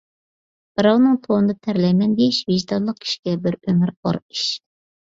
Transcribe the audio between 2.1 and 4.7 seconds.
دېيىش، ۋىجدانلىق كىشىگە بىر ئۆمۈر ئار ئىش.